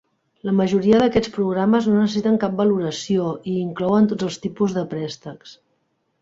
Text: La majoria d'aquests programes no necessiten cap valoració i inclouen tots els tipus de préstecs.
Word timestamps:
La 0.47 0.51
majoria 0.59 1.01
d'aquests 1.01 1.31
programes 1.35 1.89
no 1.89 1.97
necessiten 1.97 2.39
cap 2.45 2.55
valoració 2.63 3.29
i 3.53 3.59
inclouen 3.67 4.09
tots 4.15 4.29
els 4.31 4.41
tipus 4.49 4.75
de 4.81 4.87
préstecs. 4.97 5.55